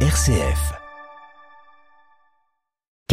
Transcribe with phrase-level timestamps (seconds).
[0.00, 0.85] RCF.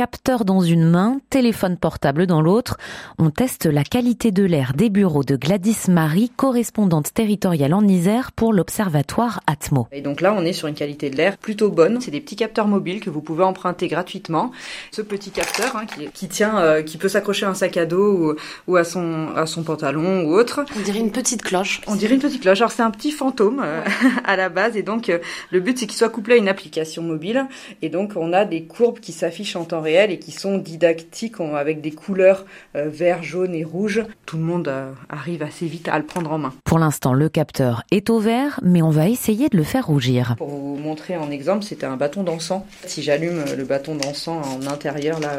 [0.04, 2.76] Capteur dans une main, téléphone portable dans l'autre,
[3.20, 8.34] on teste la qualité de l'air des bureaux de Gladys Marie, correspondante territoriale en Isère
[8.34, 9.88] pour l'Observatoire Atmo.
[9.94, 12.02] Et donc là, on est sur une qualité de l'air plutôt bonne.
[12.02, 14.52] C'est des petits capteurs mobiles que vous pouvez emprunter gratuitement.
[14.92, 17.86] Ce petit capteur hein, qui, qui, tient, euh, qui peut s'accrocher à un sac à
[17.86, 18.36] dos ou,
[18.68, 20.66] ou, à, son, à son pantalon ou autre.
[20.78, 21.80] On dirait une petite cloche.
[21.88, 22.60] On dirait une petite cloche.
[22.60, 23.82] Alors c'est un petit fantôme euh,
[24.26, 25.20] à la base et donc euh,
[25.52, 27.46] le but c'est qu'il soit couplé à une application mobile
[27.82, 31.82] et donc on a des courbes qui s'affichent en temps et qui sont didactiques avec
[31.82, 34.04] des couleurs euh, vert, jaune et rouge.
[34.26, 36.54] Tout le monde euh, arrive assez vite à le prendre en main.
[36.64, 40.36] Pour l'instant, le capteur est au vert, mais on va essayer de le faire rougir.
[40.38, 42.64] Pour vous montrer en exemple, c'était un bâton d'encens.
[42.86, 45.38] Si j'allume euh, le bâton d'encens en intérieur là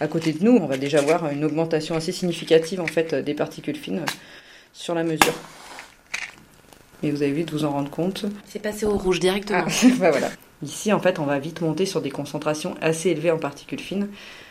[0.00, 3.34] à côté de nous, on va déjà voir une augmentation assez significative en fait des
[3.34, 4.02] particules fines
[4.72, 5.34] sur la mesure.
[7.02, 8.26] Mais vous avez vite vous en rendre compte.
[8.46, 9.64] C'est passé au rouge directement.
[9.66, 10.30] Ah, bah voilà.
[10.62, 14.10] Ici, en fait, on va vite monter sur des concentrations assez élevées en particules fines.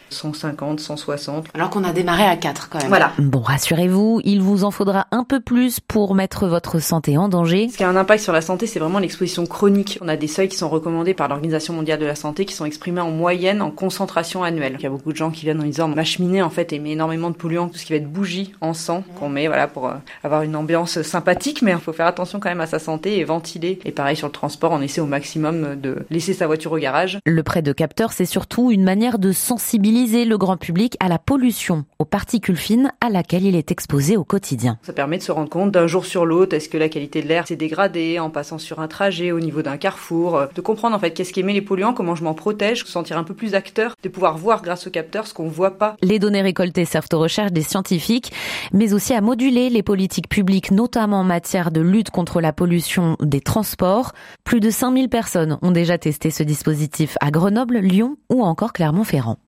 [0.09, 1.47] 150, 160.
[1.53, 2.88] Alors qu'on a démarré à 4 quand même.
[2.88, 3.11] Voilà.
[3.17, 7.69] Bon, rassurez-vous, il vous en faudra un peu plus pour mettre votre santé en danger.
[7.69, 9.99] Ce qui a un impact sur la santé, c'est vraiment l'exposition chronique.
[10.02, 12.65] On a des seuils qui sont recommandés par l'Organisation mondiale de la santé qui sont
[12.65, 14.75] exprimés en moyenne en concentration annuelle.
[14.80, 16.91] Il y a beaucoup de gens qui viennent en disant ma cheminée en fait émet
[16.91, 19.93] énormément de polluants, tout ce qui va être bougie, encens qu'on met voilà pour euh,
[20.23, 23.23] avoir une ambiance sympathique, mais il faut faire attention quand même à sa santé et
[23.23, 23.80] ventiler.
[23.85, 27.19] Et pareil sur le transport, on essaie au maximum de laisser sa voiture au garage.
[27.25, 31.19] Le prêt de capteur, c'est surtout une manière de sensibiliser le grand public à la
[31.19, 34.78] pollution, aux particules fines à laquelle il est exposé au quotidien.
[34.81, 37.28] Ça permet de se rendre compte d'un jour sur l'autre, est-ce que la qualité de
[37.28, 40.95] l'air s'est dégradée en passant sur un trajet au niveau d'un carrefour, euh, de comprendre
[40.95, 43.33] en fait qu'est-ce qui émet les polluants, comment je m'en protège, se sentir un peu
[43.33, 45.97] plus acteur, de pouvoir voir grâce au capteur ce qu'on voit pas.
[46.02, 48.31] Les données récoltées servent aux recherches des scientifiques,
[48.72, 53.17] mais aussi à moduler les politiques publiques, notamment en matière de lutte contre la pollution
[53.22, 54.14] des transports.
[54.45, 59.39] Plus de 5000 personnes ont déjà testé ce dispositif à Grenoble, Lyon ou encore Clermont-Ferrand.